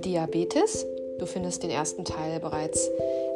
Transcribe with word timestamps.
Diabetes. 0.00 0.86
Du 1.18 1.26
findest 1.26 1.62
den 1.62 1.70
ersten 1.70 2.04
Teil 2.04 2.40
bereits 2.40 2.90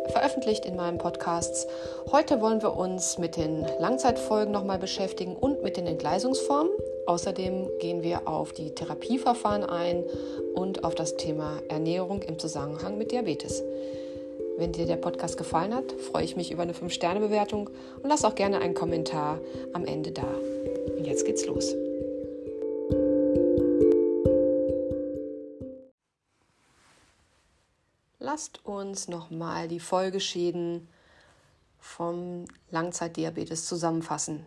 veröffentlicht 0.09 0.65
in 0.65 0.77
meinem 0.77 0.99
Podcast. 0.99 1.69
Heute 2.11 2.41
wollen 2.41 2.63
wir 2.63 2.77
uns 2.77 3.19
mit 3.19 3.37
den 3.37 3.67
Langzeitfolgen 3.79 4.53
nochmal 4.53 4.79
beschäftigen 4.79 5.37
und 5.37 5.63
mit 5.63 5.77
den 5.77 5.87
Entgleisungsformen. 5.87 6.73
Außerdem 7.07 7.69
gehen 7.81 8.03
wir 8.03 8.27
auf 8.27 8.53
die 8.53 8.71
Therapieverfahren 8.71 9.65
ein 9.65 10.05
und 10.55 10.85
auf 10.85 10.95
das 10.95 11.17
Thema 11.17 11.59
Ernährung 11.69 12.23
im 12.23 12.39
Zusammenhang 12.39 12.97
mit 12.99 13.13
Diabetes. 13.13 13.63
Wenn 14.57 14.73
dir 14.73 14.87
der 14.87 14.97
Podcast 14.97 15.37
gefallen 15.37 15.75
hat, 15.75 15.93
freue 15.93 16.25
ich 16.25 16.37
mich 16.37 16.53
über 16.53 16.63
eine 16.63 16.73
5-Sterne-Bewertung 16.73 17.69
und 18.03 18.09
lass 18.09 18.25
auch 18.25 18.35
gerne 18.35 18.61
einen 18.61 18.75
Kommentar 18.75 19.41
am 19.73 19.85
Ende 19.85 20.13
da. 20.13 20.27
Und 20.97 21.07
jetzt 21.07 21.27
geht's 21.27 21.45
los. 21.47 21.75
Lasst 28.35 28.65
uns 28.65 29.07
nochmal 29.07 29.69
die 29.69 29.79
Folgeschäden 29.79 30.89
vom 31.79 32.47
Langzeitdiabetes 32.73 33.65
zusammenfassen. 33.65 34.45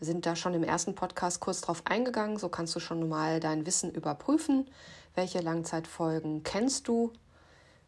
Wir 0.00 0.06
sind 0.08 0.26
da 0.26 0.34
schon 0.34 0.52
im 0.52 0.64
ersten 0.64 0.96
Podcast 0.96 1.38
kurz 1.38 1.60
drauf 1.60 1.82
eingegangen, 1.84 2.38
so 2.38 2.48
kannst 2.48 2.74
du 2.74 2.80
schon 2.80 3.08
mal 3.08 3.38
dein 3.38 3.66
Wissen 3.66 3.92
überprüfen. 3.92 4.68
Welche 5.14 5.38
Langzeitfolgen 5.38 6.42
kennst 6.42 6.88
du 6.88 7.12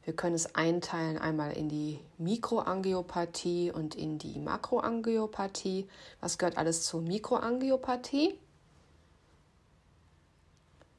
wir 0.05 0.15
können 0.15 0.37
es 0.37 0.55
einteilen 0.55 1.19
einmal 1.19 1.53
in 1.57 1.69
die 1.69 1.99
Mikroangiopathie 2.19 3.73
und 3.73 3.97
in 3.97 4.19
die 4.19 4.39
Makroangiopathie. 4.39 5.89
Was 6.21 6.39
gehört 6.39 6.57
alles 6.57 6.85
zur 6.85 7.03
Mikroangiopathie? 7.03 8.39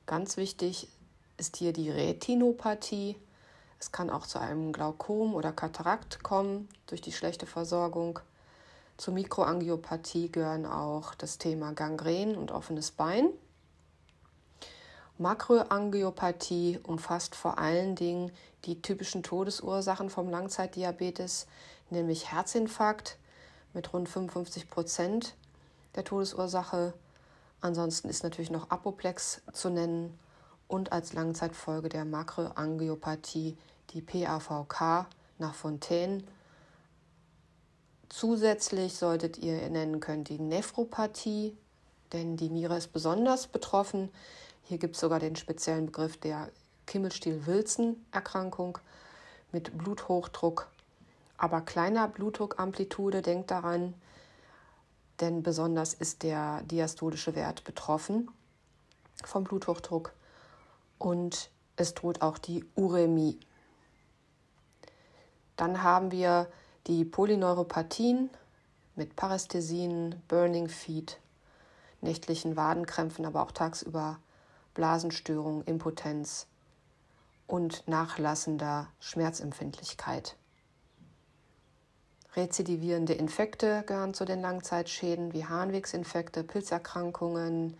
Ganz 0.06 0.36
wichtig 0.36 0.90
ist 1.38 1.56
hier 1.56 1.72
die 1.72 1.90
Retinopathie. 1.90 3.16
Es 3.84 3.92
kann 3.92 4.10
auch 4.10 4.26
zu 4.26 4.40
einem 4.40 4.72
Glaukom 4.72 5.36
oder 5.36 5.52
Katarakt 5.52 6.24
kommen 6.24 6.70
durch 6.88 7.02
die 7.02 7.12
schlechte 7.12 7.46
Versorgung. 7.46 8.20
Zur 8.96 9.14
Mikroangiopathie 9.14 10.32
gehören 10.32 10.66
auch 10.66 11.14
das 11.16 11.38
Thema 11.38 11.74
Gangren 11.74 12.38
und 12.38 12.52
offenes 12.52 12.92
Bein. 12.92 13.28
Makroangiopathie 15.18 16.80
umfasst 16.82 17.36
vor 17.36 17.58
allen 17.58 17.96
Dingen 17.96 18.32
die 18.64 18.82
typischen 18.82 19.22
Todesursachen 19.22 20.10
vom 20.10 20.30
Langzeitdiabetes, 20.30 21.46
nämlich 21.90 22.32
Herzinfarkt 22.32 23.18
mit 23.74 23.92
rund 23.92 24.08
55 24.08 24.70
Prozent 24.70 25.36
der 25.98 26.06
Todesursache. 26.06 26.94
Ansonsten 27.60 28.08
ist 28.08 28.24
natürlich 28.24 28.50
noch 28.50 28.70
Apoplex 28.70 29.42
zu 29.52 29.70
nennen 29.70 30.18
und 30.70 30.94
als 30.94 31.12
Langzeitfolge 31.12 31.90
der 31.90 32.06
Makroangiopathie 32.06 33.58
die 33.92 34.02
PAVK 34.02 35.08
nach 35.40 35.54
Fontaine. 35.54 36.24
Zusätzlich 38.10 38.96
solltet 38.96 39.38
ihr 39.38 39.70
nennen 39.70 40.00
können 40.00 40.24
die 40.24 40.40
Nephropathie, 40.40 41.58
denn 42.12 42.38
die 42.38 42.50
Niere 42.50 42.78
ist 42.78 42.94
besonders 42.94 43.48
betroffen. 43.48 44.10
Hier 44.64 44.78
gibt 44.78 44.96
es 44.96 45.02
sogar 45.02 45.20
den 45.20 45.36
speziellen 45.36 45.88
Begriff 45.88 46.18
der 46.18 46.50
Kimmelstiel-Wilson-Erkrankung 46.86 48.78
mit 49.52 49.78
Bluthochdruck, 49.78 50.68
aber 51.38 51.62
kleiner 51.62 52.08
Blutdruckamplitude. 52.08 53.22
Denkt 53.22 53.52
daran, 53.52 53.94
denn 55.20 55.44
besonders 55.44 55.94
ist 55.94 56.24
der 56.24 56.62
diastolische 56.64 57.36
Wert 57.36 57.64
betroffen 57.64 58.30
vom 59.24 59.44
Bluthochdruck 59.44 60.14
und 60.98 61.50
es 61.76 61.94
droht 61.94 62.22
auch 62.22 62.38
die 62.38 62.66
Uremie. 62.76 63.40
Dann 65.56 65.84
haben 65.84 66.12
wir 66.12 66.48
die 66.88 67.06
Polyneuropathien 67.06 68.30
mit 68.96 69.16
Parästhesien, 69.16 70.22
Burning 70.28 70.68
Feet, 70.68 71.20
nächtlichen 72.02 72.56
Wadenkrämpfen, 72.56 73.26
aber 73.26 73.42
auch 73.44 73.52
tagsüber 73.52 74.20
Blasenstörung, 74.74 75.64
Impotenz 75.64 76.48
und 77.48 77.88
nachlassender 77.88 78.88
Schmerzempfindlichkeit. 79.00 80.36
Rezidivierende 82.36 83.14
Infekte 83.14 83.84
gehören 83.86 84.16
zu 84.16 84.26
den 84.26 84.42
Langzeitschäden 84.42 85.34
wie 85.34 85.46
Harnwegsinfekte, 85.46 86.44
Pilzerkrankungen 86.44 87.78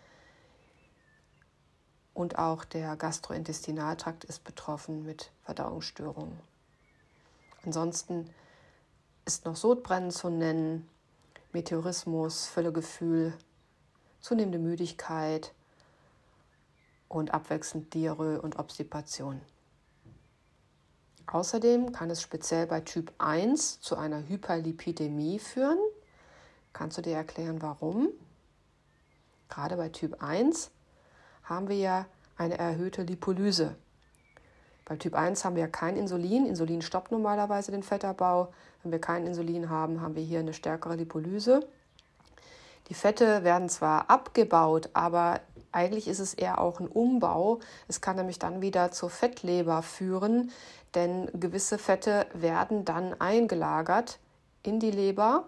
und 2.14 2.38
auch 2.38 2.64
der 2.64 2.96
Gastrointestinaltrakt 2.96 4.24
ist 4.24 4.44
betroffen 4.44 5.04
mit 5.04 5.32
Verdauungsstörungen. 5.42 6.53
Ansonsten 7.66 8.30
ist 9.26 9.46
noch 9.46 9.56
Sodbrennen 9.56 10.12
zu 10.12 10.30
nennen, 10.30 10.90
Meteorismus, 11.52 12.48
Völlegefühl, 12.48 13.34
zunehmende 14.20 14.60
Müdigkeit, 14.60 15.54
und 17.14 17.34
abwechselnd 17.34 17.94
Diarrhoe 17.94 18.42
und 18.42 18.58
Obstipation. 18.58 19.42
Außerdem 21.28 21.92
kann 21.92 22.10
es 22.10 22.22
speziell 22.22 22.68
bei 22.68 22.82
Typ 22.82 23.14
1 23.18 23.80
zu 23.80 23.96
einer 23.96 24.28
Hyperlipidämie 24.28 25.40
führen. 25.40 25.80
Kannst 26.74 26.98
du 26.98 27.02
dir 27.02 27.16
erklären, 27.16 27.62
warum? 27.62 28.10
Gerade 29.48 29.78
bei 29.78 29.90
Typ 29.90 30.22
1 30.22 30.72
haben 31.44 31.70
wir 31.70 31.78
ja 31.78 32.06
eine 32.36 32.58
erhöhte 32.58 33.04
Lipolyse. 33.04 33.76
Bei 34.86 34.96
Typ 34.98 35.16
1 35.16 35.46
haben 35.46 35.56
wir 35.56 35.68
kein 35.68 35.96
Insulin. 35.96 36.46
Insulin 36.46 36.82
stoppt 36.82 37.12
normalerweise 37.12 37.72
den 37.72 37.84
Fettabbau. 37.84 38.54
Wenn 38.84 38.92
wir 38.92 39.00
kein 39.00 39.26
Insulin 39.26 39.70
haben, 39.70 40.02
haben 40.02 40.16
wir 40.16 40.24
hier 40.24 40.40
eine 40.40 40.54
stärkere 40.54 40.96
Lipolyse. 40.96 41.66
Die 42.90 42.94
Fette 42.94 43.44
werden 43.44 43.70
zwar 43.70 44.10
abgebaut, 44.10 44.90
aber 44.94 45.40
eigentlich 45.72 46.08
ist 46.08 46.20
es 46.20 46.34
eher 46.34 46.60
auch 46.60 46.80
ein 46.80 46.88
Umbau. 46.88 47.60
Es 47.88 48.02
kann 48.02 48.18
nämlich 48.18 48.40
dann 48.40 48.62
wieder 48.62 48.92
zur 48.92 49.10
Fettleber 49.10 49.82
führen, 49.82 50.52
denn 50.94 51.30
gewisse 51.34 51.78
Fette 51.78 52.28
werden 52.34 52.84
dann 52.84 53.20
eingelagert 53.20 54.20
in 54.64 54.80
die 54.80 54.92
Leber 54.92 55.46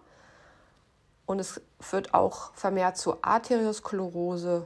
und 1.25 1.40
es 1.40 1.62
führt 1.79 2.13
auch 2.13 2.53
vermehrt 2.53 2.97
zu 2.97 3.22
Arteriosklerose 3.22 4.66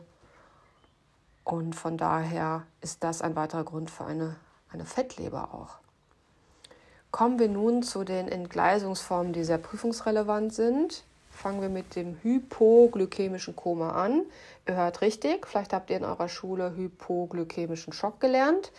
und 1.44 1.76
von 1.76 1.98
daher 1.98 2.64
ist 2.82 3.04
das 3.04 3.22
ein 3.22 3.36
weiterer 3.36 3.64
Grund 3.64 3.90
für 3.90 4.06
eine, 4.06 4.36
eine 4.72 4.86
Fettleber 4.86 5.54
auch. 5.54 5.78
Kommen 7.12 7.40
wir 7.40 7.50
nun 7.50 7.84
zu 7.84 8.04
den 8.04 8.28
Entgleisungsformen, 8.28 9.34
die 9.34 9.44
sehr 9.44 9.58
prüfungsrelevant 9.58 10.54
sind 10.54 11.04
fangen 11.40 11.62
wir 11.62 11.70
mit 11.70 11.96
dem 11.96 12.18
hypoglykämischen 12.22 13.56
Koma 13.56 13.92
an. 13.92 14.26
Ihr 14.68 14.76
hört 14.76 15.02
richtig, 15.02 15.48
vielleicht 15.48 15.74
habt 15.74 15.90
ihr 15.90 15.98
in 15.98 16.04
eurer 16.04 16.28
Schule 16.28 16.76
hypoglykämischen 16.76 17.94
Schock 17.94 18.20
gelernt. 18.20 18.72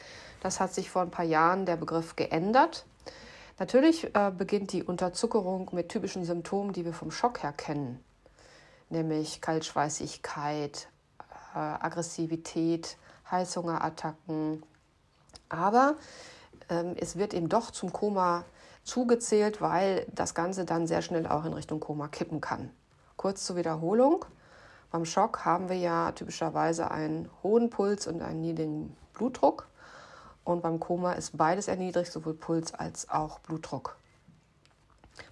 Das 0.43 0.61
hat 0.61 0.73
sich 0.73 0.91
vor 0.91 1.03
ein 1.03 1.11
paar 1.11 1.25
Jahren 1.25 1.67
der 1.67 1.77
Begriff 1.77 2.17
geändert. 2.17 2.85
Natürlich 3.59 4.15
äh, 4.15 4.31
beginnt 4.37 4.73
die 4.73 4.83
Unterzuckerung 4.83 5.71
mit 5.73 5.89
typischen 5.89 6.25
Symptomen, 6.25 6.73
die 6.73 6.85
wir 6.85 6.93
vom 6.93 7.11
Schock 7.11 7.43
her 7.43 7.53
kennen, 7.53 8.03
nämlich 8.89 9.41
Kaltschweißigkeit, 9.41 10.89
äh, 11.55 11.59
Aggressivität, 11.59 12.97
Heißhungerattacken. 13.31 14.63
Aber 15.51 15.97
ähm, 16.71 16.95
es 16.99 17.17
wird 17.17 17.35
eben 17.35 17.51
doch 17.51 17.71
zum 17.71 17.93
Koma 17.93 18.45
zugezählt, 18.85 19.61
weil 19.61 20.07
das 20.15 20.35
Ganze 20.35 20.65
dann 20.65 20.87
sehr 20.87 21.03
schnell 21.03 21.27
auch 21.27 21.45
in 21.45 21.53
Richtung 21.53 21.81
Koma 21.81 22.09
kippen 22.09 22.41
kann. 22.41 22.71
Kurz 23.17 23.45
zur 23.45 23.57
Wiederholung. 23.57 24.25
Beim 24.91 25.05
Schock 25.05 25.45
haben 25.45 25.69
wir 25.69 25.77
ja 25.77 26.13
typischerweise 26.13 26.91
einen 26.91 27.29
hohen 27.43 27.69
Puls 27.69 28.07
und 28.07 28.23
einen 28.23 28.41
niedrigen 28.41 28.97
Blutdruck. 29.13 29.69
Und 30.43 30.63
beim 30.63 30.81
Koma 30.81 31.13
ist 31.13 31.37
beides 31.37 31.69
erniedrigt, 31.69 32.11
sowohl 32.11 32.35
Puls 32.35 32.75
als 32.75 33.09
auch 33.11 33.41
Blutdruck. 33.41 33.97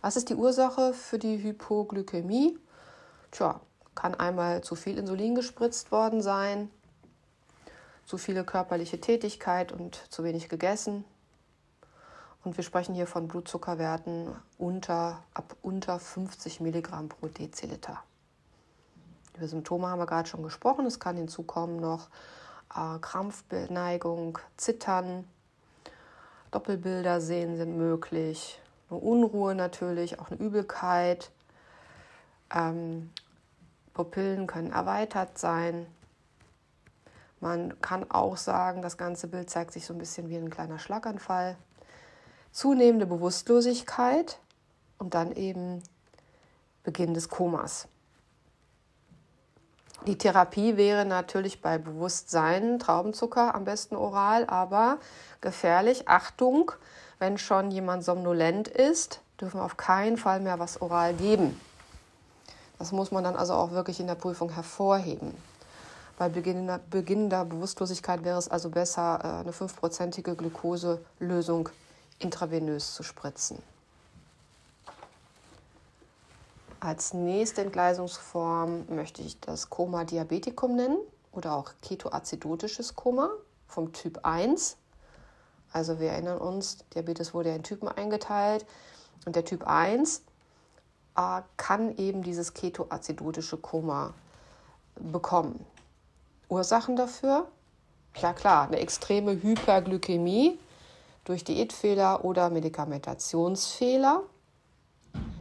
Was 0.00 0.16
ist 0.16 0.28
die 0.28 0.34
Ursache 0.34 0.92
für 0.92 1.18
die 1.18 1.42
Hypoglykämie? 1.42 2.58
Tja, 3.30 3.60
kann 3.94 4.14
einmal 4.14 4.62
zu 4.62 4.74
viel 4.74 4.98
Insulin 4.98 5.34
gespritzt 5.34 5.90
worden 5.90 6.22
sein, 6.22 6.70
zu 8.08 8.16
viele 8.16 8.42
körperliche 8.42 8.98
Tätigkeit 9.02 9.70
und 9.70 10.02
zu 10.10 10.24
wenig 10.24 10.48
gegessen, 10.48 11.04
und 12.44 12.56
wir 12.56 12.64
sprechen 12.64 12.94
hier 12.94 13.06
von 13.06 13.28
Blutzuckerwerten 13.28 14.34
unter, 14.56 15.22
ab 15.34 15.54
unter 15.60 15.98
50 15.98 16.60
Milligramm 16.60 17.10
pro 17.10 17.26
Deziliter. 17.26 18.02
Über 19.36 19.46
Symptome 19.46 19.88
haben 19.88 19.98
wir 19.98 20.06
gerade 20.06 20.28
schon 20.28 20.42
gesprochen. 20.42 20.86
Es 20.86 20.98
kann 20.98 21.16
hinzukommen 21.16 21.78
noch 21.78 22.08
äh, 22.74 22.98
Krampfneigung, 23.00 24.38
Zittern, 24.56 25.28
Doppelbilder 26.50 27.20
sehen 27.20 27.58
sind 27.58 27.76
möglich, 27.76 28.58
eine 28.88 29.00
Unruhe 29.00 29.54
natürlich, 29.54 30.18
auch 30.18 30.30
eine 30.30 30.40
Übelkeit. 30.40 31.30
Ähm, 32.54 33.10
Pupillen 33.92 34.46
können 34.46 34.72
erweitert 34.72 35.36
sein. 35.36 35.86
Man 37.40 37.80
kann 37.80 38.10
auch 38.10 38.36
sagen, 38.36 38.82
das 38.82 38.96
ganze 38.96 39.28
Bild 39.28 39.48
zeigt 39.48 39.72
sich 39.72 39.86
so 39.86 39.94
ein 39.94 39.98
bisschen 39.98 40.28
wie 40.28 40.36
ein 40.36 40.50
kleiner 40.50 40.78
Schlaganfall. 40.78 41.56
Zunehmende 42.50 43.06
Bewusstlosigkeit 43.06 44.38
und 44.98 45.14
dann 45.14 45.32
eben 45.32 45.82
Beginn 46.82 47.14
des 47.14 47.28
Komas. 47.28 47.86
Die 50.06 50.16
Therapie 50.16 50.76
wäre 50.76 51.04
natürlich 51.04 51.60
bei 51.60 51.76
Bewusstsein 51.76 52.78
Traubenzucker 52.78 53.54
am 53.54 53.64
besten 53.64 53.96
oral, 53.96 54.46
aber 54.46 54.98
gefährlich. 55.40 56.08
Achtung, 56.08 56.72
wenn 57.18 57.36
schon 57.36 57.70
jemand 57.70 58.04
somnolent 58.04 58.68
ist, 58.68 59.20
dürfen 59.40 59.60
wir 59.60 59.64
auf 59.64 59.76
keinen 59.76 60.16
Fall 60.16 60.40
mehr 60.40 60.58
was 60.58 60.80
oral 60.80 61.14
geben. 61.14 61.60
Das 62.78 62.92
muss 62.92 63.10
man 63.10 63.24
dann 63.24 63.36
also 63.36 63.54
auch 63.54 63.72
wirklich 63.72 63.98
in 63.98 64.06
der 64.06 64.14
Prüfung 64.14 64.50
hervorheben. 64.50 65.34
Bei 66.18 66.28
beginnender, 66.28 66.80
beginnender 66.90 67.44
Bewusstlosigkeit 67.44 68.24
wäre 68.24 68.38
es 68.38 68.48
also 68.48 68.70
besser, 68.70 69.20
äh, 69.22 69.40
eine 69.40 69.52
fünfprozentige 69.52 70.34
Glukoselösung 70.34 71.68
intravenös 72.18 72.92
zu 72.92 73.04
spritzen. 73.04 73.62
Als 76.80 77.14
nächste 77.14 77.60
Entgleisungsform 77.62 78.86
möchte 78.88 79.22
ich 79.22 79.38
das 79.38 79.70
Koma 79.70 80.02
Diabeticum 80.02 80.74
nennen 80.74 80.98
oder 81.30 81.54
auch 81.54 81.70
ketoacidotisches 81.82 82.96
Koma 82.96 83.30
vom 83.68 83.92
Typ 83.92 84.18
1. 84.24 84.76
Also 85.72 86.00
wir 86.00 86.10
erinnern 86.10 86.38
uns, 86.38 86.78
Diabetes 86.96 87.32
wurde 87.32 87.50
ja 87.50 87.54
in 87.54 87.62
Typen 87.62 87.86
eingeteilt 87.86 88.66
und 89.24 89.36
der 89.36 89.44
Typ 89.44 89.64
1 89.64 90.22
äh, 91.16 91.42
kann 91.56 91.96
eben 91.96 92.24
dieses 92.24 92.54
ketoacidotische 92.54 93.56
Koma 93.56 94.14
bekommen. 94.96 95.64
Ursachen 96.48 96.96
dafür? 96.96 97.46
Ja 98.20 98.32
klar, 98.32 98.66
eine 98.66 98.78
extreme 98.78 99.42
Hyperglykämie 99.42 100.58
durch 101.24 101.44
Diätfehler 101.44 102.24
oder 102.24 102.50
Medikamentationsfehler 102.50 104.22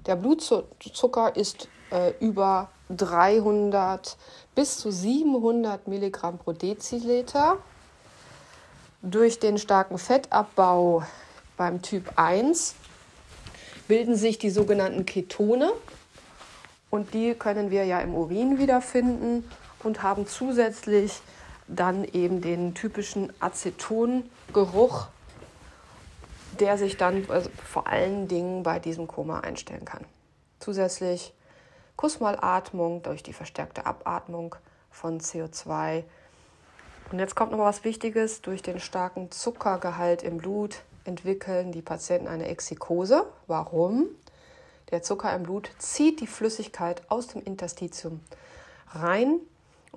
der 0.08 0.16
Blutzucker 0.16 1.36
ist 1.36 1.68
äh, 1.92 2.14
über 2.22 2.70
300 2.90 4.18
bis 4.56 4.78
zu 4.78 4.90
700 4.90 5.88
Milligramm 5.88 6.38
pro 6.38 6.54
Deziliter. 6.54 7.58
Durch 9.02 9.40
den 9.40 9.58
starken 9.58 9.98
Fettabbau 9.98 11.04
beim 11.58 11.82
Typ 11.82 12.14
1 12.16 12.76
bilden 13.88 14.16
sich 14.16 14.40
die 14.40 14.50
sogenannten 14.50 15.06
Ketone 15.06 15.72
und 16.90 17.14
die 17.14 17.34
können 17.34 17.70
wir 17.70 17.84
ja 17.84 18.00
im 18.00 18.16
Urin 18.16 18.58
wiederfinden 18.58 19.44
und 19.84 20.04
haben 20.04 20.28
zusätzlich 20.28 21.22
dann 21.68 22.04
eben 22.06 22.42
den 22.42 22.74
typischen 22.74 23.32
Acetongeruch 23.40 25.08
der 26.60 26.78
sich 26.78 26.98
dann 26.98 27.26
also 27.30 27.50
vor 27.64 27.88
allen 27.88 28.28
Dingen 28.28 28.64
bei 28.64 28.80
diesem 28.80 29.08
Koma 29.08 29.40
einstellen 29.42 29.86
kann. 29.86 30.06
Zusätzlich 30.60 31.34
Kussmalatmung 31.96 33.04
durch 33.04 33.24
die 33.24 33.34
verstärkte 33.34 33.86
Abatmung 33.86 34.56
von 34.92 35.20
CO2. 35.20 36.04
Und 37.12 37.20
jetzt 37.20 37.36
kommt 37.36 37.52
noch 37.52 37.60
was 37.60 37.84
Wichtiges. 37.84 38.42
Durch 38.42 38.62
den 38.62 38.80
starken 38.80 39.32
Zuckergehalt 39.32 40.24
im 40.24 40.38
Blut 40.38 40.84
entwickeln 41.06 41.72
die 41.72 41.82
Patienten 41.82 42.28
eine 42.28 42.48
Exikose. 42.48 43.26
Warum? 43.48 44.08
Der 44.92 45.02
Zucker 45.02 45.34
im 45.36 45.44
Blut 45.44 45.70
zieht 45.80 46.22
die 46.22 46.28
Flüssigkeit 46.28 47.02
aus 47.10 47.28
dem 47.28 47.44
Interstitium 47.44 48.22
rein 48.94 49.40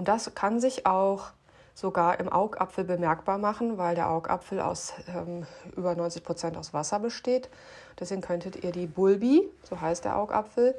und 0.00 0.08
das 0.08 0.34
kann 0.34 0.60
sich 0.60 0.86
auch 0.86 1.26
sogar 1.74 2.20
im 2.20 2.32
Augapfel 2.32 2.84
bemerkbar 2.84 3.36
machen, 3.36 3.76
weil 3.76 3.94
der 3.94 4.08
Augapfel 4.08 4.58
aus 4.58 4.94
ähm, 5.08 5.46
über 5.76 5.94
90 5.94 6.24
Prozent 6.24 6.56
aus 6.56 6.72
Wasser 6.72 7.00
besteht. 7.00 7.50
Deswegen 7.98 8.22
könntet 8.22 8.64
ihr 8.64 8.72
die 8.72 8.86
Bulbi, 8.86 9.46
so 9.62 9.78
heißt 9.78 10.06
der 10.06 10.16
Augapfel, 10.16 10.74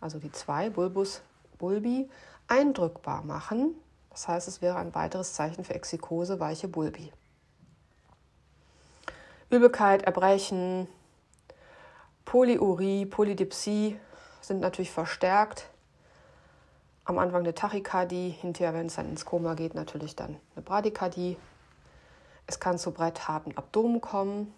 also 0.00 0.18
die 0.18 0.32
zwei 0.32 0.70
Bulbus 0.70 1.22
Bulbi, 1.56 2.10
eindrückbar 2.48 3.22
machen. 3.22 3.76
Das 4.10 4.26
heißt, 4.26 4.48
es 4.48 4.60
wäre 4.60 4.78
ein 4.78 4.92
weiteres 4.92 5.34
Zeichen 5.34 5.62
für 5.62 5.74
Exikose, 5.76 6.40
weiche 6.40 6.66
Bulbi. 6.66 7.12
Übelkeit, 9.50 10.02
Erbrechen, 10.02 10.88
Polyurie, 12.24 13.06
Polydipsie 13.06 14.00
sind 14.40 14.58
natürlich 14.58 14.90
verstärkt 14.90 15.68
am 17.04 17.18
Anfang 17.18 17.40
eine 17.40 17.54
Tachykardie, 17.54 18.30
hinterher, 18.30 18.74
wenn 18.74 18.86
es 18.86 18.94
dann 18.96 19.08
ins 19.08 19.24
Koma 19.24 19.54
geht, 19.54 19.74
natürlich 19.74 20.16
dann 20.16 20.36
eine 20.54 20.62
Bradykardie. 20.64 21.36
Es 22.46 22.60
kann 22.60 22.78
zu 22.78 22.92
breitharten 22.92 23.56
Abdomen 23.56 24.00
kommen. 24.00 24.52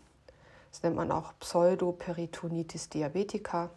Das 0.70 0.82
nennt 0.82 0.96
man 0.96 1.10
auch 1.10 1.32
Pseudoperitonitis 1.40 2.88
diabetica. 2.88 3.70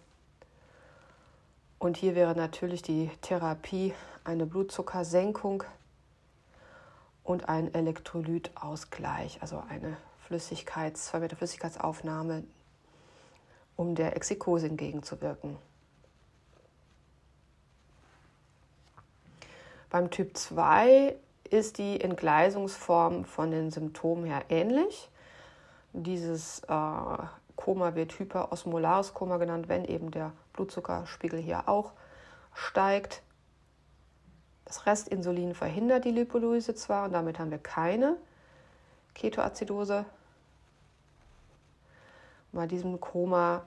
Und 1.79 1.97
hier 1.97 2.13
wäre 2.13 2.35
natürlich 2.35 2.81
die 2.81 3.09
Therapie 3.21 3.93
eine 4.23 4.45
Blutzuckersenkung 4.45 5.63
und 7.23 7.47
ein 7.47 7.73
Elektrolytausgleich, 7.73 9.41
also 9.41 9.63
eine 9.69 9.97
Flüssigkeits, 10.27 11.09
vermehrte 11.09 11.35
Flüssigkeitsaufnahme, 11.35 12.43
um 13.75 13.95
der 13.95 14.15
Exikose 14.15 14.67
entgegenzuwirken. 14.67 15.57
Beim 19.89 20.11
Typ 20.11 20.37
2 20.37 21.15
ist 21.49 21.79
die 21.79 21.99
Entgleisungsform 21.99 23.25
von 23.25 23.51
den 23.51 23.71
Symptomen 23.71 24.25
her 24.25 24.43
ähnlich. 24.49 25.09
Dieses 25.93 26.59
äh, 26.67 27.17
Koma 27.55 27.95
wird 27.95 28.17
hyperosmolares 28.17 29.13
Koma 29.13 29.37
genannt, 29.37 29.67
wenn 29.67 29.85
eben 29.85 30.11
der 30.11 30.31
Blutzuckerspiegel 30.53 31.39
hier 31.39 31.67
auch 31.67 31.93
steigt. 32.53 33.23
Das 34.65 34.85
Restinsulin 34.85 35.55
verhindert 35.55 36.05
die 36.05 36.11
Lipolyse 36.11 36.75
zwar 36.75 37.05
und 37.05 37.13
damit 37.13 37.39
haben 37.39 37.49
wir 37.49 37.57
keine 37.57 38.17
Ketoazidose. 39.15 40.05
Bei 42.51 42.67
diesem 42.67 42.99
Koma 42.99 43.63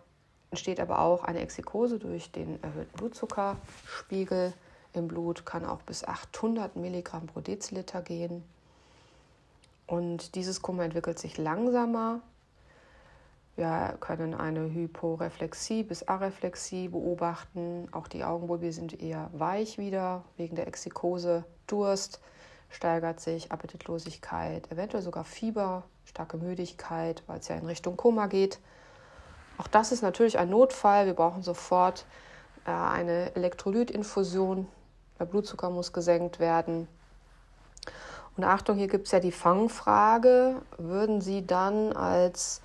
entsteht 0.51 0.79
aber 0.79 1.01
auch 1.01 1.25
eine 1.25 1.41
Exikose 1.41 1.99
durch 1.99 2.31
den 2.31 2.63
erhöhten 2.63 2.97
Blutzuckerspiegel 2.97 4.53
im 4.95 5.09
Blut 5.09 5.47
kann 5.47 5.65
auch 5.65 5.83
bis 5.83 6.05
800 6.05 6.77
Milligramm 6.77 7.27
pro 7.27 7.41
Deziliter 7.41 8.03
gehen. 8.03 8.45
Und 9.87 10.35
dieses 10.35 10.63
Koma 10.63 10.85
entwickelt 10.85 11.19
sich 11.19 11.39
langsamer. 11.39 12.21
Wir 13.57 13.97
können 14.01 14.35
eine 14.35 14.73
Hyporeflexie 14.73 15.83
bis 15.83 16.09
Areflexie 16.09 16.89
beobachten. 16.89 17.89
Auch 17.93 18.09
die 18.09 18.25
Augenbulbi 18.25 18.73
sind 18.73 19.01
eher 19.03 19.29
weich 19.33 19.77
wieder 19.77 20.25
wegen 20.37 20.57
der 20.57 20.67
Exikose. 20.67 21.45
Durst 21.67 22.21
steigert 22.71 23.21
sich, 23.21 23.53
Appetitlosigkeit, 23.53 24.71
eventuell 24.73 25.03
sogar 25.03 25.25
Fieber, 25.25 25.85
starke 26.07 26.39
Müdigkeit, 26.39 27.23
weil 27.27 27.41
es 27.41 27.49
ja 27.49 27.57
in 27.57 27.67
Richtung 27.67 27.99
Koma 27.99 28.27
geht. 28.27 28.59
Auch 29.59 29.67
das 29.69 29.93
ist 29.93 30.03
natürlich 30.03 30.39
ein 30.39 30.49
Notfall. 30.49 31.05
Wir 31.05 31.15
brauchen 31.15 31.43
sofort 31.43 32.07
äh, 32.65 32.71
eine 32.71 33.35
Elektrolytinfusion 33.37 34.67
der 35.23 35.27
Blutzucker 35.27 35.71
muss 35.71 35.93
gesenkt 35.93 36.41
werden. 36.41 36.89
Und 38.37 38.43
Achtung, 38.43 38.77
hier 38.77 38.89
gibt 38.89 39.07
es 39.07 39.13
ja 39.13 39.21
die 39.21 39.31
Fangfrage. 39.31 40.57
Würden 40.79 41.21
Sie 41.21 41.47
dann 41.47 41.93
als 41.93 42.61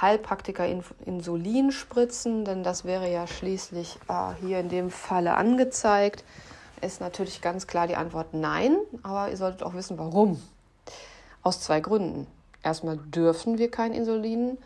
Heilpraktiker 0.00 0.66
Insulin 1.04 1.72
spritzen? 1.72 2.46
Denn 2.46 2.62
das 2.62 2.86
wäre 2.86 3.12
ja 3.12 3.26
schließlich 3.26 3.98
äh, 4.08 4.32
hier 4.40 4.60
in 4.60 4.70
dem 4.70 4.90
Falle 4.90 5.34
angezeigt. 5.34 6.24
Ist 6.80 7.02
natürlich 7.02 7.42
ganz 7.42 7.66
klar 7.66 7.86
die 7.86 7.96
Antwort 7.96 8.32
nein, 8.32 8.78
aber 9.02 9.28
ihr 9.28 9.36
solltet 9.36 9.62
auch 9.62 9.74
wissen, 9.74 9.98
warum. 9.98 10.40
Aus 11.42 11.60
zwei 11.60 11.80
Gründen. 11.80 12.26
Erstmal 12.62 12.96
dürfen 12.96 13.58
wir 13.58 13.70
kein 13.70 13.92
Insulin 13.92 14.56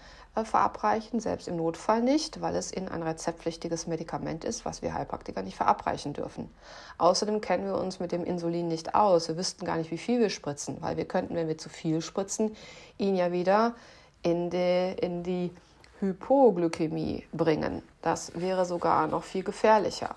verabreichen, 0.42 1.20
selbst 1.20 1.46
im 1.46 1.56
Notfall 1.56 2.02
nicht, 2.02 2.40
weil 2.40 2.56
es 2.56 2.72
in 2.72 2.88
ein 2.88 3.04
rezeptpflichtiges 3.04 3.86
Medikament 3.86 4.44
ist, 4.44 4.64
was 4.64 4.82
wir 4.82 4.92
Heilpraktiker 4.92 5.42
nicht 5.42 5.56
verabreichen 5.56 6.12
dürfen. 6.12 6.50
Außerdem 6.98 7.40
kennen 7.40 7.66
wir 7.66 7.76
uns 7.76 8.00
mit 8.00 8.10
dem 8.10 8.24
Insulin 8.24 8.66
nicht 8.66 8.96
aus. 8.96 9.28
Wir 9.28 9.36
wüssten 9.36 9.64
gar 9.64 9.76
nicht, 9.76 9.92
wie 9.92 9.98
viel 9.98 10.18
wir 10.18 10.30
spritzen, 10.30 10.78
weil 10.80 10.96
wir 10.96 11.04
könnten, 11.04 11.36
wenn 11.36 11.46
wir 11.46 11.56
zu 11.56 11.68
viel 11.68 12.00
spritzen, 12.00 12.56
ihn 12.98 13.14
ja 13.14 13.30
wieder 13.30 13.76
in 14.22 14.50
die, 14.50 14.96
in 15.00 15.22
die 15.22 15.52
Hypoglykämie 16.00 17.24
bringen. 17.32 17.82
Das 18.02 18.32
wäre 18.34 18.64
sogar 18.64 19.06
noch 19.06 19.22
viel 19.22 19.44
gefährlicher. 19.44 20.16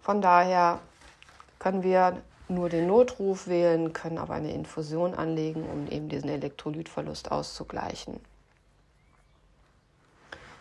Von 0.00 0.22
daher 0.22 0.78
können 1.58 1.82
wir 1.82 2.22
nur 2.48 2.68
den 2.68 2.86
Notruf 2.86 3.48
wählen, 3.48 3.92
können 3.92 4.18
aber 4.18 4.34
eine 4.34 4.52
Infusion 4.52 5.14
anlegen, 5.14 5.64
um 5.68 5.88
eben 5.90 6.08
diesen 6.08 6.28
Elektrolytverlust 6.28 7.32
auszugleichen. 7.32 8.20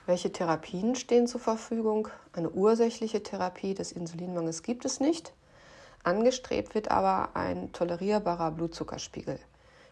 Welche 0.07 0.31
Therapien 0.31 0.93
stehen 0.93 1.25
zur 1.25 1.39
Verfügung? 1.39 2.09
Eine 2.31 2.51
ursächliche 2.51 3.23
Therapie 3.23 3.73
des 3.73 3.91
Insulinmangels 3.91 4.61
gibt 4.61 4.85
es 4.85 4.99
nicht. 4.99 5.33
Angestrebt 6.03 6.75
wird 6.75 6.91
aber 6.91 7.35
ein 7.35 7.71
tolerierbarer 7.71 8.51
Blutzuckerspiegel. 8.51 9.39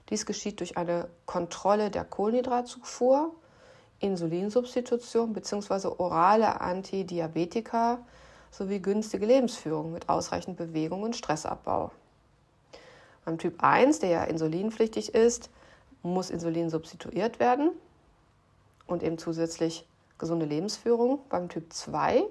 Dies 0.10 0.27
geschieht 0.27 0.60
durch 0.60 0.77
eine 0.77 1.08
Kontrolle 1.25 1.89
der 1.89 2.05
Kohlenhydratzufuhr, 2.05 3.34
Insulinsubstitution 4.00 5.34
bzw. 5.34 5.88
orale 5.98 6.62
Antidiabetika 6.62 8.05
sowie 8.51 8.79
günstige 8.79 9.25
Lebensführung 9.25 9.91
mit 9.91 10.10
ausreichend 10.10 10.58
Bewegung 10.58 11.01
und 11.01 11.15
Stressabbau. 11.15 11.89
Beim 13.25 13.39
Typ 13.39 13.63
1, 13.63 13.98
der 14.00 14.10
ja 14.10 14.24
insulinpflichtig 14.25 15.15
ist, 15.15 15.50
muss 16.03 16.29
Insulin 16.29 16.70
substituiert 16.70 17.39
werden 17.39 17.72
und 18.86 19.01
eben 19.01 19.17
zusätzlich 19.17 19.88
gesunde 20.17 20.46
Lebensführung. 20.46 21.20
Beim 21.29 21.50
Typ 21.50 21.72
2 21.74 22.24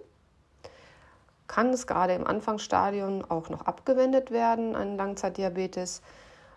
kann 1.46 1.70
es 1.70 1.86
gerade 1.86 2.14
im 2.14 2.26
Anfangsstadium 2.26 3.24
auch 3.28 3.50
noch 3.50 3.62
abgewendet 3.62 4.30
werden, 4.30 4.74
ein 4.74 4.96
Langzeitdiabetes. 4.96 6.00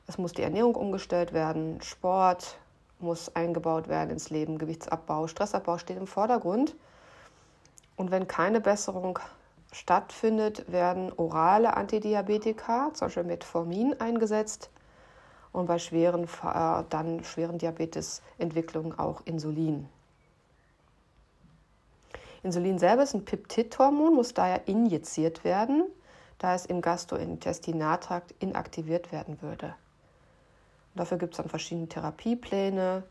Es 0.08 0.18
muss 0.18 0.34
die 0.34 0.44
Ernährung 0.44 0.76
umgestellt 0.76 1.34
werden, 1.34 1.82
Sport 1.82 2.58
muss 3.00 3.36
eingebaut 3.36 3.88
werden 3.88 4.12
ins 4.12 4.30
Leben, 4.30 4.58
Gewichtsabbau, 4.58 5.28
Stressabbau 5.28 5.78
steht 5.78 5.98
im 5.98 6.08
Vordergrund. 6.08 6.76
Und 7.98 8.12
wenn 8.12 8.28
keine 8.28 8.62
Besserung 8.62 9.20
stattfindet, 9.72 10.72
werden 10.72 11.12
orale 11.18 11.76
Antidiabetika, 11.76 12.92
zum 12.94 13.08
Beispiel 13.08 13.24
Metformin, 13.24 14.00
eingesetzt 14.00 14.70
und 15.52 15.66
bei 15.66 15.80
schweren, 15.80 16.24
äh, 16.24 16.84
dann 16.90 17.24
schweren 17.24 17.58
Diabetesentwicklungen 17.58 18.98
auch 18.98 19.22
Insulin. 19.26 19.90
Insulin 22.46 22.78
selber 22.78 23.02
ist 23.02 23.16
ein 23.16 23.26
Peptidhormon, 23.26 24.14
muss 24.14 24.36
daher 24.36 24.68
injiziert 24.68 25.44
werden, 25.44 25.86
da 26.38 26.54
es 26.54 26.68
im 26.68 26.80
Gastrointestinaltrakt 26.80 28.36
inaktiviert 28.38 29.12
werden 29.12 29.42
würde. 29.42 29.74
Dafür 30.94 31.18
gibt 31.18 31.34
es 31.34 31.38
dann 31.38 31.50
verschiedene 31.50 31.88
Therapiepläne. 31.88 33.02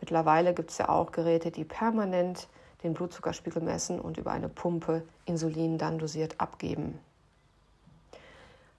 Mittlerweile 0.00 0.54
gibt 0.54 0.70
es 0.70 0.78
ja 0.78 0.88
auch 0.88 1.12
Geräte, 1.12 1.50
die 1.50 1.64
permanent 1.64 2.48
den 2.82 2.94
Blutzuckerspiegel 2.94 3.60
messen 3.62 4.00
und 4.00 4.16
über 4.16 4.30
eine 4.30 4.48
Pumpe 4.48 5.02
Insulin 5.26 5.76
dann 5.76 5.98
dosiert 5.98 6.36
abgeben. 6.40 6.98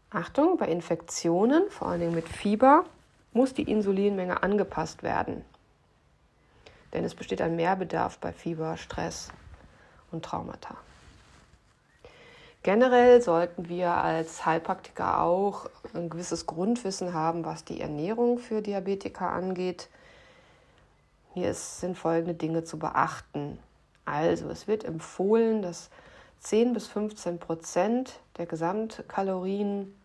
Achtung, 0.10 0.58
bei 0.58 0.70
Infektionen, 0.70 1.70
vor 1.70 1.90
allem 1.90 2.16
mit 2.16 2.28
Fieber, 2.28 2.86
muss 3.32 3.54
die 3.54 3.70
Insulinmenge 3.70 4.42
angepasst 4.42 5.04
werden. 5.04 5.46
Denn 6.94 7.04
es 7.04 7.14
besteht 7.14 7.44
ein 7.44 7.56
Mehrbedarf 7.56 8.18
bei 8.18 8.34
Fieber, 8.34 8.76
Stress 8.76 9.32
und 10.12 10.24
Traumata. 10.24 10.76
Generell 12.62 13.22
sollten 13.22 13.70
wir 13.70 13.92
als 13.92 14.46
Heilpraktiker 14.46 15.22
auch 15.22 15.70
ein 15.94 16.10
gewisses 16.10 16.46
Grundwissen 16.46 17.14
haben, 17.14 17.46
was 17.46 17.64
die 17.64 17.80
Ernährung 17.80 18.38
für 18.38 18.62
Diabetiker 18.62 19.30
angeht. 19.30 19.88
Hier 21.34 21.54
sind 21.54 21.98
folgende 21.98 22.34
Dinge 22.34 22.66
zu 22.66 22.78
beachten. 22.78 23.60
Also, 24.04 24.50
es 24.50 24.68
wird 24.68 24.84
empfohlen, 24.84 25.62
dass 25.62 25.90
10 26.42 26.74
bis 26.74 26.88
15 26.88 27.40
Prozent 27.40 28.20
der 28.38 28.46
Gesamtkalorien 28.46 29.96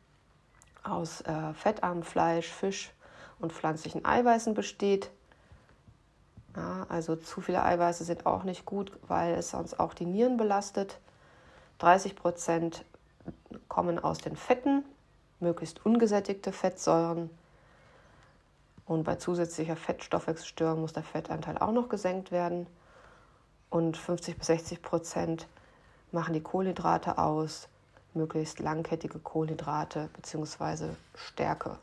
aus 0.84 1.22
äh, 1.22 1.54
fettarmem 1.54 2.02
Fleisch, 2.02 2.48
Fisch 2.48 2.92
und 3.40 3.52
pflanzlichen 3.52 4.04
Eiweißen 4.04 4.54
besteht. 4.54 5.10
Ja, 6.56 6.86
also 6.88 7.16
zu 7.16 7.40
viele 7.40 7.64
Eiweiße 7.64 8.04
sind 8.04 8.26
auch 8.26 8.44
nicht 8.44 8.64
gut, 8.64 8.92
weil 9.08 9.34
es 9.34 9.50
sonst 9.50 9.80
auch 9.80 9.94
die 9.94 10.06
Nieren 10.06 10.36
belastet. 10.36 10.98
30 11.78 12.14
Prozent 12.14 12.84
kommen 13.68 13.98
aus 13.98 14.18
den 14.18 14.36
Fetten, 14.36 14.84
möglichst 15.40 15.84
ungesättigte 15.84 16.52
Fettsäuren. 16.52 17.30
Und 18.86 19.04
bei 19.04 19.16
zusätzlicher 19.16 19.76
Fettstoffwechselstörung 19.76 20.80
muss 20.80 20.92
der 20.92 21.02
Fettanteil 21.02 21.58
auch 21.58 21.72
noch 21.72 21.88
gesenkt 21.88 22.30
werden. 22.30 22.66
Und 23.70 23.96
50 23.96 24.38
bis 24.38 24.46
60 24.46 24.82
Prozent 24.82 25.48
machen 26.12 26.34
die 26.34 26.42
Kohlenhydrate 26.42 27.18
aus, 27.18 27.68
möglichst 28.12 28.60
langkettige 28.60 29.18
Kohlenhydrate 29.18 30.08
bzw. 30.14 30.90
Stärke. 31.14 31.78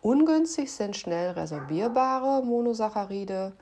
Ungünstig 0.00 0.72
sind 0.72 0.96
schnell 0.96 1.32
resorbierbare 1.32 2.42
Monosaccharide, 2.44 3.52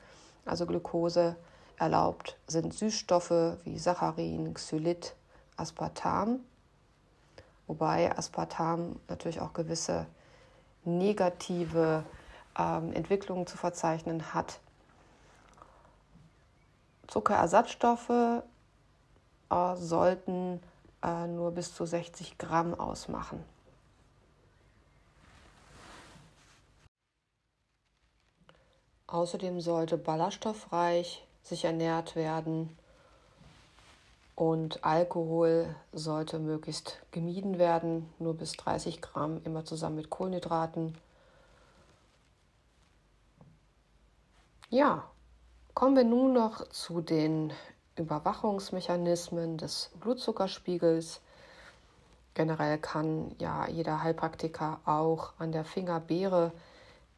also 0.45 0.66
Glucose. 0.66 1.37
Erlaubt 1.78 2.38
sind 2.47 2.73
Süßstoffe 2.73 3.59
wie 3.64 3.78
Saccharin, 3.78 4.55
Xylit, 4.55 5.14
Aspartam, 5.59 6.40
wobei 7.66 8.16
Aspartam 8.16 8.99
natürlich 9.09 9.40
auch 9.40 9.52
gewisse 9.52 10.07
negative 10.85 12.02
ähm, 12.59 12.93
Entwicklungen 12.93 13.47
zu 13.47 13.59
verzeichnen 13.59 14.33
hat. 14.33 14.61
Zuckerersatzstoffe 17.09 18.43
äh, 19.50 19.76
sollten 19.76 20.61
äh, 21.02 21.26
nur 21.26 21.50
bis 21.52 21.75
zu 21.75 21.85
60 21.85 22.38
Gramm 22.38 22.75
ausmachen. 22.75 23.45
Außerdem 29.08 29.60
sollte 29.60 29.98
ballaststoffreich 29.98 31.25
sich 31.42 31.64
ernährt 31.64 32.16
werden 32.16 32.76
und 34.34 34.84
Alkohol 34.84 35.75
sollte 35.92 36.38
möglichst 36.38 37.00
gemieden 37.10 37.58
werden, 37.58 38.12
nur 38.18 38.34
bis 38.34 38.52
30 38.52 39.00
Gramm, 39.00 39.40
immer 39.44 39.64
zusammen 39.64 39.96
mit 39.96 40.10
Kohlenhydraten. 40.10 40.98
Ja, 44.68 45.08
kommen 45.75 45.96
wir 45.96 46.04
nun 46.04 46.32
noch 46.32 46.68
zu 46.68 47.00
den 47.00 47.52
Überwachungsmechanismen 47.96 49.56
des 49.56 49.90
Blutzuckerspiegels. 50.00 51.20
Generell 52.34 52.78
kann 52.78 53.34
ja 53.38 53.66
jeder 53.68 54.02
Heilpraktiker 54.02 54.80
auch 54.84 55.32
an 55.38 55.52
der 55.52 55.64
Fingerbeere 55.64 56.52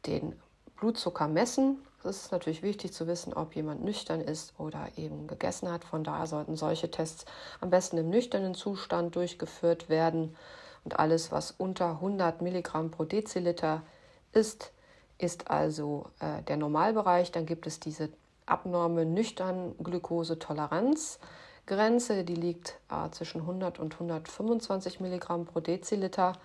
den 0.05 0.39
Blutzucker 0.79 1.27
messen. 1.27 1.77
Es 2.03 2.23
ist 2.23 2.31
natürlich 2.31 2.63
wichtig 2.63 2.93
zu 2.93 3.05
wissen, 3.07 3.33
ob 3.33 3.55
jemand 3.55 3.83
nüchtern 3.83 4.21
ist 4.21 4.53
oder 4.57 4.87
eben 4.95 5.27
gegessen 5.27 5.69
hat. 5.71 5.83
Von 5.83 6.05
daher 6.05 6.27
sollten 6.27 6.55
solche 6.55 6.89
Tests 6.89 7.25
am 7.59 7.69
besten 7.69 7.97
im 7.97 8.09
nüchternen 8.09 8.55
Zustand 8.55 9.15
durchgeführt 9.15 9.89
werden. 9.89 10.37
Und 10.85 10.97
alles, 10.97 11.29
was 11.31 11.51
unter 11.51 11.89
100 11.91 12.41
Milligramm 12.41 12.89
pro 12.89 13.03
Deziliter 13.03 13.81
ist, 14.31 14.71
ist 15.17 15.51
also 15.51 16.05
äh, 16.19 16.41
der 16.43 16.55
Normalbereich. 16.55 17.33
Dann 17.33 17.45
gibt 17.45 17.67
es 17.67 17.81
diese 17.81 18.07
abnorme 18.45 19.03
nüchtern 19.05 19.75
Glukosetoleranzgrenze, 19.83 22.23
die 22.23 22.35
liegt 22.35 22.79
äh, 22.89 23.09
zwischen 23.11 23.41
100 23.41 23.79
und 23.79 23.95
125 23.95 25.01
Milligramm 25.01 25.43
pro 25.45 25.59
Deziliter 25.59 26.37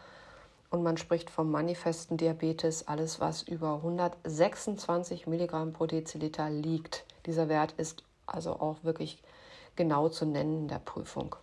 und 0.75 0.83
man 0.83 0.97
spricht 0.97 1.31
vom 1.31 1.52
manifesten 1.52 2.16
Diabetes, 2.16 2.88
alles 2.88 3.21
was 3.21 3.43
über 3.43 3.76
126 3.76 5.28
Milligramm 5.28 5.73
pro 5.73 5.87
Deziliter 5.87 6.50
liegt. 6.50 7.07
Dieser 7.26 7.49
Wert 7.49 7.75
ist 7.76 8.02
also 8.26 8.54
auch 8.54 8.83
wirklich 8.83 9.23
genau 9.76 10.09
zu 10.09 10.26
nennen 10.26 10.62
in 10.62 10.69
der 10.69 10.81
Prüfung. 10.81 11.37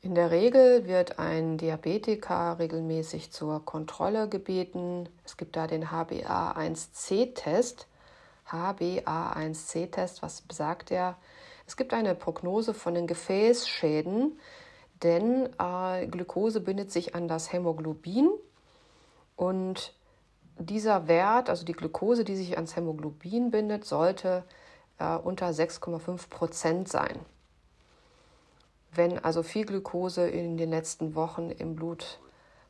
In 0.00 0.14
der 0.14 0.30
Regel 0.30 0.86
wird 0.86 1.18
ein 1.18 1.58
Diabetiker 1.58 2.58
regelmäßig 2.58 3.32
zur 3.32 3.62
Kontrolle 3.62 4.26
gebeten. 4.26 5.10
Es 5.26 5.36
gibt 5.36 5.56
da 5.56 5.66
den 5.66 5.88
HbA1c-Test. 5.88 7.86
HbA1c-Test, 8.48 10.22
was 10.22 10.40
besagt 10.40 10.90
er? 10.90 11.18
Es 11.66 11.76
gibt 11.76 11.92
eine 11.92 12.14
Prognose 12.14 12.72
von 12.72 12.94
den 12.94 13.06
Gefäßschäden, 13.06 14.40
denn 15.02 15.48
äh, 15.58 16.06
Glucose 16.06 16.60
bindet 16.60 16.90
sich 16.90 17.14
an 17.14 17.28
das 17.28 17.52
Hämoglobin 17.52 18.30
und 19.36 19.94
dieser 20.58 21.08
Wert, 21.08 21.48
also 21.48 21.64
die 21.64 21.72
Glucose, 21.72 22.24
die 22.24 22.36
sich 22.36 22.56
ans 22.56 22.76
Hämoglobin 22.76 23.50
bindet, 23.50 23.84
sollte 23.84 24.44
äh, 24.98 25.16
unter 25.16 25.48
6,5 25.48 26.28
Prozent 26.28 26.88
sein. 26.88 27.18
Wenn 28.92 29.18
also 29.18 29.42
viel 29.42 29.64
Glucose 29.64 30.28
in 30.28 30.56
den 30.56 30.70
letzten 30.70 31.14
Wochen 31.14 31.50
im 31.50 31.76
Blut 31.76 32.18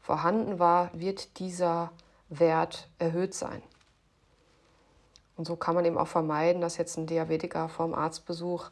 vorhanden 0.00 0.58
war, 0.58 0.90
wird 0.92 1.38
dieser 1.38 1.90
Wert 2.28 2.88
erhöht 2.98 3.34
sein. 3.34 3.62
Und 5.36 5.46
so 5.46 5.56
kann 5.56 5.74
man 5.74 5.84
eben 5.84 5.98
auch 5.98 6.06
vermeiden, 6.06 6.60
dass 6.60 6.76
jetzt 6.76 6.98
ein 6.98 7.06
Diabetiker 7.06 7.68
vorm 7.68 7.94
Arztbesuch 7.94 8.70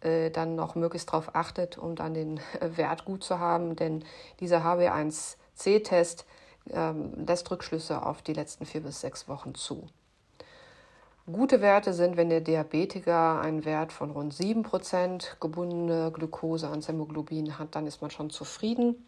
äh, 0.00 0.30
dann 0.30 0.54
noch 0.54 0.74
möglichst 0.74 1.08
darauf 1.08 1.34
achtet, 1.34 1.78
um 1.78 1.94
dann 1.94 2.14
den 2.14 2.40
Wert 2.60 3.04
gut 3.04 3.24
zu 3.24 3.38
haben. 3.38 3.76
Denn 3.76 4.04
dieser 4.40 4.64
HB1C-Test 4.64 6.26
ähm, 6.70 7.26
lässt 7.26 7.50
Rückschlüsse 7.50 8.04
auf 8.04 8.22
die 8.22 8.32
letzten 8.32 8.66
vier 8.66 8.82
bis 8.82 9.00
sechs 9.00 9.28
Wochen 9.28 9.54
zu. 9.54 9.88
Gute 11.30 11.60
Werte 11.60 11.92
sind, 11.92 12.16
wenn 12.16 12.28
der 12.28 12.40
Diabetiker 12.40 13.40
einen 13.40 13.64
Wert 13.64 13.92
von 13.92 14.10
rund 14.10 14.34
7% 14.34 15.38
gebundene 15.38 16.10
Glucose 16.10 16.68
ans 16.68 16.88
Hämoglobin 16.88 17.58
hat, 17.58 17.76
dann 17.76 17.86
ist 17.86 18.00
man 18.00 18.10
schon 18.10 18.30
zufrieden. 18.30 19.06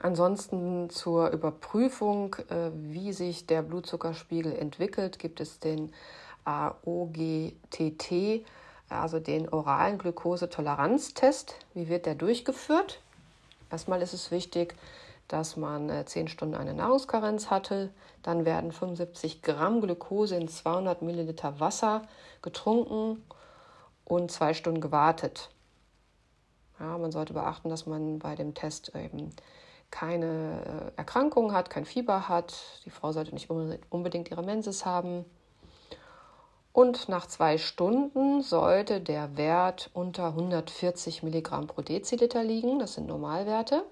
Ansonsten 0.00 0.88
zur 0.90 1.30
Überprüfung, 1.30 2.36
äh, 2.48 2.70
wie 2.72 3.12
sich 3.12 3.46
der 3.46 3.62
Blutzuckerspiegel 3.62 4.54
entwickelt, 4.54 5.18
gibt 5.18 5.40
es 5.40 5.58
den 5.58 5.92
AOGTT, 6.44 8.44
also 8.88 9.20
den 9.20 9.48
oralen 9.48 9.98
Glukosetoleranztest. 9.98 11.54
Wie 11.74 11.88
wird 11.88 12.06
der 12.06 12.14
durchgeführt? 12.14 13.00
Erstmal 13.70 14.00
ist 14.02 14.14
es 14.14 14.30
wichtig, 14.30 14.74
dass 15.28 15.56
man 15.56 15.90
äh, 15.90 16.04
10 16.04 16.28
Stunden 16.28 16.54
eine 16.54 16.74
Nahrungskarenz 16.74 17.50
hatte. 17.50 17.90
Dann 18.22 18.44
werden 18.44 18.72
75 18.72 19.42
Gramm 19.42 19.80
Glukose 19.80 20.36
in 20.36 20.48
200 20.48 21.02
Milliliter 21.02 21.60
Wasser 21.60 22.02
getrunken 22.42 23.22
und 24.04 24.30
zwei 24.30 24.54
Stunden 24.54 24.80
gewartet. 24.80 25.50
Ja, 26.80 26.96
man 26.96 27.12
sollte 27.12 27.34
beachten, 27.34 27.68
dass 27.68 27.86
man 27.86 28.18
bei 28.18 28.36
dem 28.36 28.54
Test 28.54 28.94
eben 28.94 29.32
keine 29.90 30.92
äh, 30.96 30.98
Erkrankung 30.98 31.52
hat, 31.52 31.70
kein 31.70 31.84
Fieber 31.84 32.28
hat. 32.28 32.54
Die 32.84 32.90
Frau 32.90 33.12
sollte 33.12 33.34
nicht 33.34 33.50
unbedingt 33.50 34.30
ihre 34.30 34.42
Menses 34.42 34.86
haben. 34.86 35.24
Und 36.78 37.08
nach 37.08 37.26
zwei 37.26 37.58
Stunden 37.58 38.40
sollte 38.40 39.00
der 39.00 39.36
Wert 39.36 39.90
unter 39.94 40.26
140 40.26 41.24
Milligramm 41.24 41.66
pro 41.66 41.82
Deziliter 41.82 42.44
liegen. 42.44 42.78
Das 42.78 42.94
sind 42.94 43.08
Normalwerte. 43.08 43.82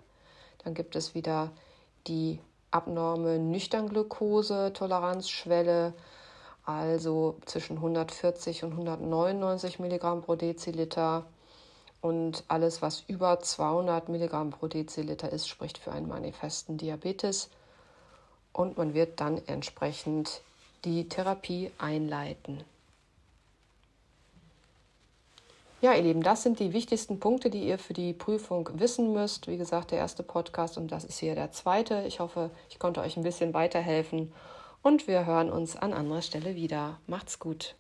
Dann 0.62 0.73
gibt 0.73 0.95
es 0.95 1.12
wieder 1.12 1.50
die 2.07 2.38
abnorme 2.71 3.40
Nüchtern-Glucose-Toleranzschwelle, 3.40 5.95
also 6.64 7.38
zwischen 7.45 7.78
140 7.78 8.62
und 8.62 8.71
199 8.71 9.81
Milligramm 9.81 10.23
pro 10.23 10.37
Deziliter. 10.37 11.25
Und 12.00 12.45
alles, 12.47 12.83
was 12.83 13.02
über 13.09 13.40
200 13.40 14.09
Milligramm 14.09 14.50
pro 14.50 14.69
Deziliter 14.69 15.33
ist, 15.33 15.49
spricht 15.49 15.78
für 15.78 15.90
einen 15.90 16.07
manifesten 16.07 16.78
Diabetes. 16.78 17.50
Und 18.52 18.78
man 18.78 18.95
wird 18.95 19.19
dann 19.19 19.43
entsprechend 19.49 20.40
die 20.85 21.09
Therapie 21.09 21.73
einleiten. 21.78 22.62
Ja, 25.87 25.95
ihr 25.95 26.02
Lieben, 26.02 26.25
das 26.25 26.43
sind 26.43 26.59
die 26.59 26.73
wichtigsten 26.73 27.21
Punkte, 27.21 27.49
die 27.49 27.62
ihr 27.62 27.78
für 27.78 27.93
die 27.93 28.12
Prüfung 28.12 28.69
wissen 28.75 29.12
müsst. 29.12 29.47
Wie 29.47 29.57
gesagt, 29.57 29.93
der 29.93 30.00
erste 30.00 30.25
Podcast 30.25 30.78
und 30.78 30.90
das 30.90 31.05
ist 31.05 31.21
hier 31.21 31.37
der 31.37 31.52
zweite. 31.52 32.02
Ich 32.09 32.19
hoffe, 32.19 32.50
ich 32.69 32.81
konnte 32.81 33.00
euch 33.02 33.16
ein 33.16 33.23
bisschen 33.23 33.55
weiterhelfen 33.55 34.33
und 34.83 35.07
wir 35.07 35.26
hören 35.26 35.49
uns 35.49 35.76
an 35.76 35.93
anderer 35.93 36.23
Stelle 36.23 36.57
wieder. 36.57 36.99
Macht's 37.07 37.38
gut. 37.38 37.76